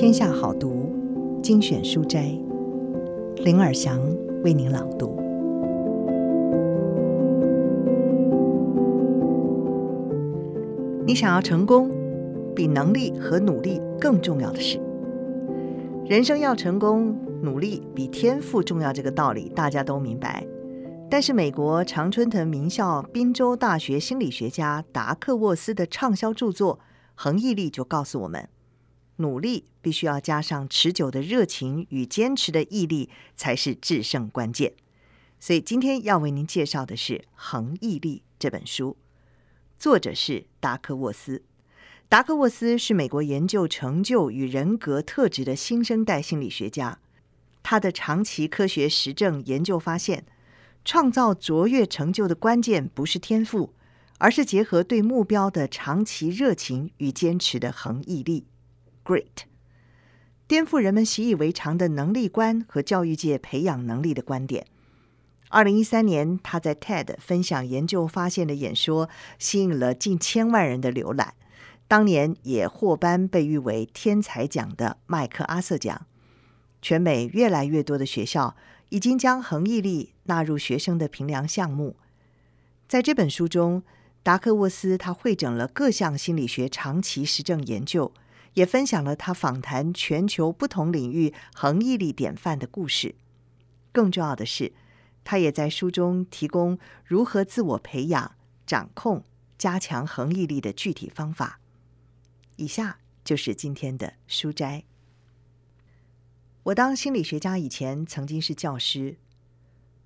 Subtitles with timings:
[0.00, 0.94] 天下好读
[1.42, 2.32] 精选书斋，
[3.38, 4.00] 林尔祥
[4.44, 5.20] 为您朗读。
[11.04, 11.90] 你想要成功，
[12.54, 14.80] 比能力和努力更重要的是，
[16.08, 18.92] 人生要成功，努力比天赋重要。
[18.92, 20.46] 这个道理大家都明白。
[21.10, 26.76] 但是，美国常春藤名校宾州大学心理学家达克沃斯的畅销著作
[27.16, 28.48] 《恒毅力》就告诉我们，
[29.18, 34.72] 努力必须要加上持久的热情与坚持的毅力，才是制胜关键。
[35.38, 38.96] 所以，今天要为您介绍的是《恒毅力》这本书，
[39.78, 41.42] 作者是达克沃斯。
[42.08, 46.98] 达克沃斯是美国研究成就与人格特质的新生代心理学家，
[47.62, 50.24] 他的长期科学实证研究发现，
[50.84, 53.74] 创造卓越成就的关键不是天赋，
[54.18, 58.46] 而是结合对目标的长期热情与坚持的恒毅力。
[59.08, 59.44] Great，
[60.46, 64.66] 颠覆人们习以为常的能力观和教育界培养能力的观点。
[65.48, 71.32] 二零一三年，他在 TED 分享研究发现的演说，吸引了近千万人的浏览。
[71.88, 76.06] 当年也获颁被誉为天才奖的麦克阿瑟奖。
[76.82, 78.54] 全美越来越多的学校。
[78.90, 81.96] 已经将恒毅力纳入学生的评量项目。
[82.88, 83.82] 在这本书中，
[84.22, 88.10] 达克沃斯他会整了各项心理学长期实证研究，
[88.58, 93.14] 也分享了他访谈全球不同领域恒毅力典范的故事。
[93.92, 94.72] 更重要的是，
[95.22, 98.34] 他也在书中提供如何自我培养、
[98.66, 99.22] 掌控、
[99.56, 101.60] 加强恒毅力的具体方法。
[102.56, 104.82] 以下就是今天的书斋。
[106.64, 109.18] 我当心理学家以前，曾经是教师。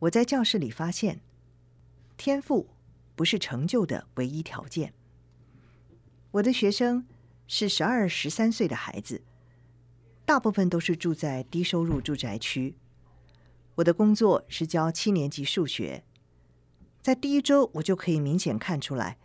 [0.00, 1.20] 我在教室里发现，
[2.18, 2.68] 天赋
[3.16, 4.92] 不是成就的唯一条件。
[6.32, 7.06] 我的学生
[7.46, 9.22] 是十二、十三岁的孩子，
[10.24, 12.76] 大部分都是住在低收入住宅区。
[13.76, 16.04] 我的工作是教七年级数学，
[17.00, 19.18] 在第一周我就可以明显看出来，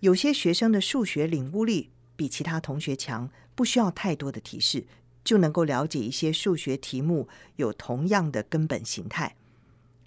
[0.00, 4.86] 有些学生的数学领悟力比其他同学强，不需要太多的提示。
[5.24, 9.36] 就能够了解一些数学题目有同样的根本形态，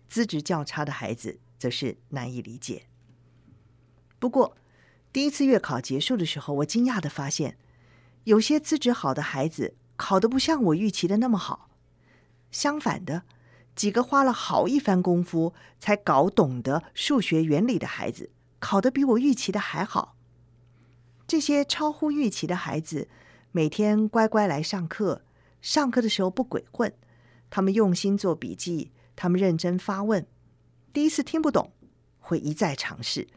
[0.09, 2.83] 资质较差的孩子则是难以理解。
[4.19, 4.57] 不过，
[5.15, 7.57] 第一次月考结束的时候，我惊讶地发现，
[8.25, 11.69] 有些资质好的孩子考得不像我预期的那么好。
[12.51, 13.23] 相反的，
[13.77, 20.17] 几个花了好一番功夫才搞懂得数学原理的孩子，考得比我预期的还好。
[21.25, 23.07] 这些超乎预期的孩子。
[23.53, 25.21] 每天乖乖来上课，
[25.61, 26.93] 上课的时候不鬼混，
[27.49, 30.27] 他们用心做笔记，他们认真发问。
[30.91, 31.71] 第一次听不懂，
[32.19, 33.29] 会一再尝试。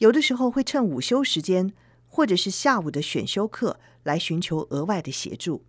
[0.00, 1.74] 有的时候会趁午休时间
[2.06, 5.62] 或者是下午的选修课来寻求额外的协助。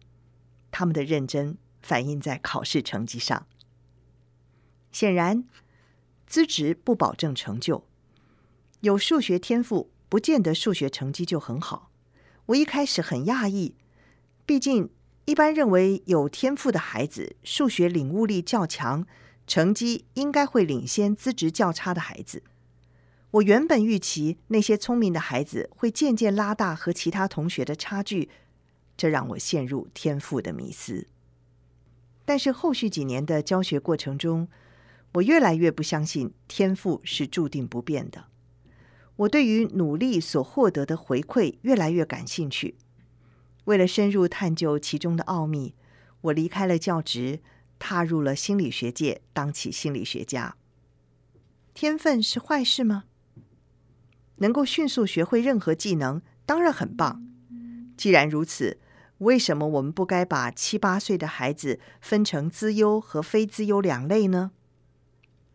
[0.72, 3.46] 他们的认真反映在考试成绩上。
[4.94, 5.44] 显然，
[6.25, 7.84] 资质不保证成就，
[8.80, 11.91] 有数学天赋不见得数学成绩就很好。
[12.47, 13.75] 我一开始很讶异，
[14.46, 14.90] 毕竟
[15.25, 19.06] 一般认为有天赋的孩子数学领悟力较强，
[19.46, 22.44] 成绩应该会领先资质较差的孩子。
[23.31, 28.30] 我原本预期那些聪明的孩子会渐渐拉大和其他同学的差距，
[28.97, 31.08] 这让我陷入天赋的迷思。
[32.25, 34.50] 但是后续几年的教学过程中，
[35.14, 38.25] 我越来越不相信天赋是注定不变的。
[39.16, 42.75] 我对于努力所获得的回馈越来越感兴趣。
[43.66, 45.75] 为了深入探究其中的奥秘，
[46.22, 47.40] 我离开了教职，
[47.80, 50.58] 踏入了心理学界，当起心理学家。
[51.74, 53.06] 天分是坏事吗？
[54.41, 57.25] 能够迅速学会任何技能，当然很棒。
[57.97, 58.79] 既然如此，
[59.19, 64.52] 为什么我们不该把七八岁的孩子分成资优和非资优两类呢？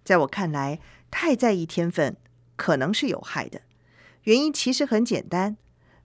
[0.05, 0.81] 在我看来，
[1.11, 2.17] 太在意天分。
[2.59, 3.61] 可能是有害的，
[4.23, 5.59] 原因其实很简单，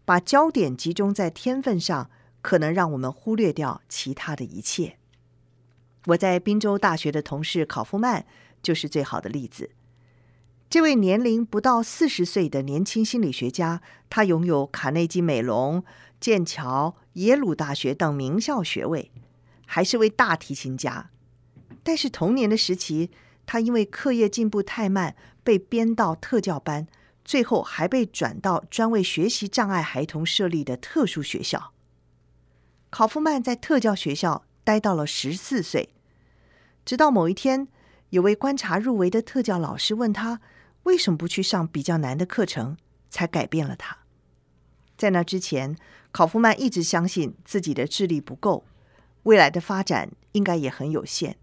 [0.03, 2.09] 把焦点集中在天分上，
[2.41, 4.97] 可能让我们忽略掉其他的一切。
[6.07, 8.25] 我在宾州大学的同事考夫曼
[8.61, 9.71] 就是最好的例子。
[10.71, 15.83] 这位年龄不到四十岁的年轻心理学家，他拥有卡内基梅隆、
[16.17, 19.11] 剑桥、耶鲁大学等名校学位，
[19.65, 21.09] 还是位大提琴家。
[21.83, 23.11] 但是童年的时期，
[23.45, 26.87] 他因为课业进步太慢，被编到特教班，
[27.25, 31.73] 最后还被转到专为学习障碍孩童设立的特殊学校。
[32.89, 35.89] 考夫曼在特教学校待到了十四岁，
[36.85, 37.67] 直到某一天，
[38.11, 40.39] 有位观察入围的特教老师问他
[40.83, 42.77] 为什么不去上比较难的课程，
[43.09, 43.97] 才改变了他。
[44.97, 45.75] 在那之前，
[46.11, 48.65] 考夫曼一直相信自己的智力不够，
[49.23, 51.37] 未来的发展应该也很有限。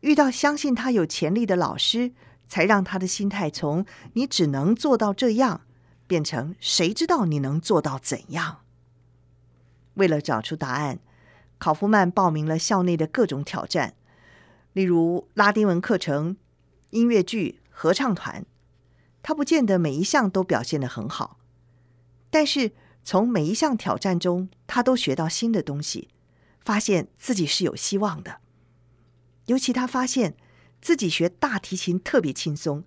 [0.00, 2.12] 遇到相信他有潜力的老师，
[2.48, 5.62] 才让他的心态从“你只能做到这样”
[6.08, 8.62] 变成“谁知道你能做到怎样”。
[9.94, 10.98] 为了找出答案，
[11.58, 13.94] 考夫曼报名了校内的各种挑战，
[14.72, 16.36] 例如拉丁文课程、
[16.90, 18.44] 音乐剧、合唱团。
[19.22, 21.38] 他不见得每一项都表现得很好，
[22.28, 22.72] 但是
[23.04, 26.08] 从每一项挑战中，他都学到新的东西，
[26.60, 28.40] 发现自己是有希望的。
[29.46, 30.36] 尤其他发现
[30.80, 32.84] 自己学大提琴特别轻松，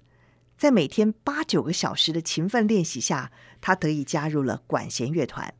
[0.57, 3.31] 在每天八九个小时的勤奋练习下，
[3.61, 5.53] 他得以加入了管弦乐团。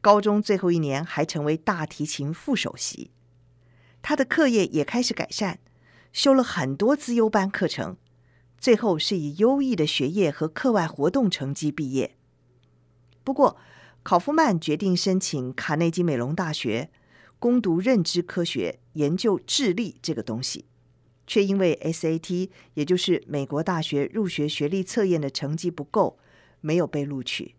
[0.00, 3.10] 高中最后一年还成为大提琴副首席。
[4.02, 5.60] 他的课业也开始改善，
[6.12, 7.96] 修了很多资优班课程。
[8.64, 12.16] 最后是以优异的学业和课外活动成绩毕业。
[13.22, 13.58] 不过，
[14.02, 16.88] 考夫曼决定申请卡内基美隆大学
[17.38, 20.64] 攻读认知科学，研究智力这个东西，
[21.26, 26.18] 却因为 SAT，也就是美国大学入学学历测验的成绩不够，
[26.62, 27.56] 没有被录取。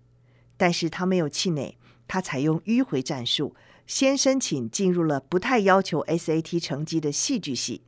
[0.57, 3.55] 但是他没有气馁，他采用迂回战术，
[3.85, 7.83] 先申请进入了不太要求 SAT 成绩的戏剧系，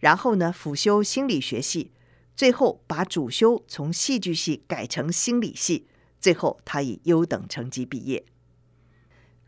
[0.00, 1.92] 然后呢，辅修心理学系。
[2.36, 5.88] 最后把主修从戏剧系改成心理系，
[6.20, 8.26] 最后他以优等成绩毕业。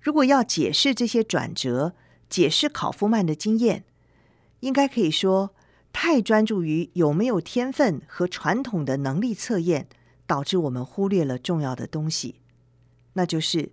[0.01, 1.95] 如果要解释这些转折，
[2.31, 3.85] 解释考夫曼的经验，
[4.61, 5.55] 应该可以说，
[5.93, 9.89] 太专注于有没有天分和传统的能力测验，
[10.27, 12.37] 导致我们忽略了重要的东西，
[13.13, 13.73] 那就是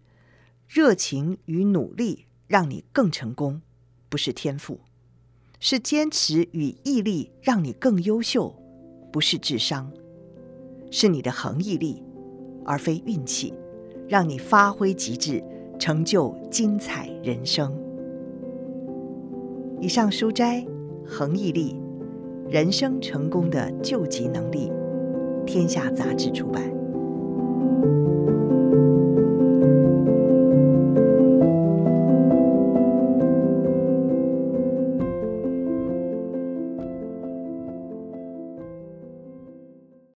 [0.67, 3.61] 热情与努力让你更成功，
[4.09, 4.81] 不是天赋，
[5.61, 8.64] 是坚持与毅力让你更优秀。
[9.15, 9.89] 不是智商，
[10.91, 12.03] 是你的恒毅力，
[12.65, 13.53] 而非运气，
[14.09, 15.41] 让你发挥极致，
[15.79, 17.73] 成就精彩人生。
[19.79, 20.67] 以上书摘：
[21.07, 21.77] 恒毅力，
[22.49, 24.69] 人生成功的救急能力。
[25.45, 26.74] 天下杂志出版。